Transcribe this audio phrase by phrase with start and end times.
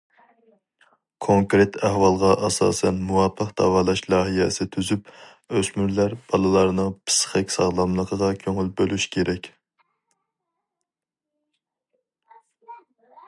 [1.23, 5.11] كونكرېت ئەھۋالغا ئاساسەن مۇۋاپىق داۋالاش لايىھەسى تۈزۈپ،
[5.59, 9.51] ئۆسمۈرلەر، بالىلارنىڭ پىسخىك ساغلاملىقىغا كۆڭۈل بۆلۈش كېرەك.